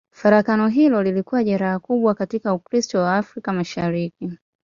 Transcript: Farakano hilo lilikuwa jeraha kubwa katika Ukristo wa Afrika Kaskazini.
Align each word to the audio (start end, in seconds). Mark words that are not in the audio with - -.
Farakano 0.11 0.67
hilo 0.67 1.03
lilikuwa 1.03 1.43
jeraha 1.43 1.79
kubwa 1.79 2.13
katika 2.15 2.53
Ukristo 2.53 2.99
wa 2.99 3.17
Afrika 3.17 3.53
Kaskazini. 3.53 4.37